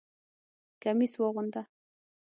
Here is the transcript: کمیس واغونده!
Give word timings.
کمیس 0.81 1.13
واغونده! 1.19 1.61